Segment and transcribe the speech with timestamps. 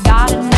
[0.00, 0.51] Got it.